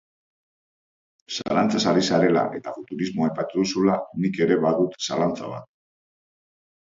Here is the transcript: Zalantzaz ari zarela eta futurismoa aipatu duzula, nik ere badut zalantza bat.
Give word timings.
Zalantzaz 1.33 1.81
ari 1.91 2.01
zarela 2.15 2.45
eta 2.59 2.73
futurismoa 2.77 3.29
aipatu 3.31 3.59
duzula, 3.61 3.97
nik 4.23 4.41
ere 4.47 4.57
badut 4.63 4.97
zalantza 5.09 5.51
bat. 5.53 5.69